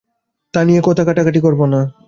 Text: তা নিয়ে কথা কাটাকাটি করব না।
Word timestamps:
তা 0.53 0.59
নিয়ে 0.63 0.81
কথা 0.83 1.03
কাটাকাটি 1.03 1.39
করব 1.39 1.61
না। 1.65 1.79